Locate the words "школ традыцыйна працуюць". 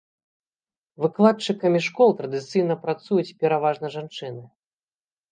1.87-3.27